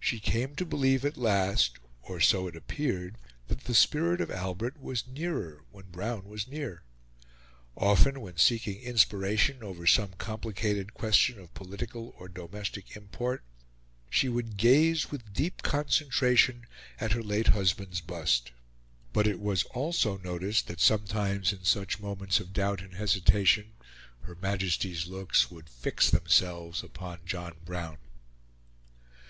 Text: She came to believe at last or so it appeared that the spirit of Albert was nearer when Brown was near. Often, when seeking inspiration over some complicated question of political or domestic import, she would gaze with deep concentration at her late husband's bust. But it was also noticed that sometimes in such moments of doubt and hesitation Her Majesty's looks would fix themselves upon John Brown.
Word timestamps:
She 0.00 0.20
came 0.20 0.54
to 0.56 0.64
believe 0.64 1.04
at 1.04 1.18
last 1.18 1.76
or 2.00 2.18
so 2.18 2.46
it 2.46 2.56
appeared 2.56 3.18
that 3.48 3.64
the 3.64 3.74
spirit 3.74 4.22
of 4.22 4.30
Albert 4.30 4.80
was 4.80 5.06
nearer 5.06 5.64
when 5.70 5.90
Brown 5.90 6.24
was 6.24 6.48
near. 6.48 6.82
Often, 7.76 8.22
when 8.22 8.38
seeking 8.38 8.80
inspiration 8.80 9.62
over 9.62 9.86
some 9.86 10.14
complicated 10.16 10.94
question 10.94 11.38
of 11.38 11.52
political 11.52 12.14
or 12.16 12.26
domestic 12.26 12.96
import, 12.96 13.44
she 14.08 14.30
would 14.30 14.56
gaze 14.56 15.10
with 15.10 15.34
deep 15.34 15.60
concentration 15.60 16.64
at 16.98 17.12
her 17.12 17.22
late 17.22 17.48
husband's 17.48 18.00
bust. 18.00 18.52
But 19.12 19.26
it 19.26 19.40
was 19.40 19.64
also 19.64 20.16
noticed 20.16 20.68
that 20.68 20.80
sometimes 20.80 21.52
in 21.52 21.64
such 21.64 22.00
moments 22.00 22.40
of 22.40 22.54
doubt 22.54 22.80
and 22.80 22.94
hesitation 22.94 23.74
Her 24.22 24.36
Majesty's 24.36 25.06
looks 25.06 25.50
would 25.50 25.68
fix 25.68 26.08
themselves 26.08 26.82
upon 26.82 27.26
John 27.26 27.56
Brown. 27.62 27.98